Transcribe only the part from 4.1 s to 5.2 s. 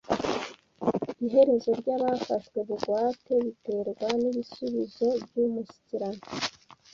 nibisubizo